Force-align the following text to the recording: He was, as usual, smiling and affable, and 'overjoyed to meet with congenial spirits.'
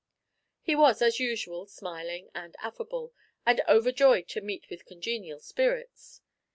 He 0.63 0.75
was, 0.75 0.99
as 1.03 1.19
usual, 1.19 1.67
smiling 1.67 2.31
and 2.33 2.55
affable, 2.57 3.13
and 3.45 3.61
'overjoyed 3.67 4.27
to 4.29 4.41
meet 4.41 4.67
with 4.67 4.87
congenial 4.87 5.39
spirits.' 5.39 6.21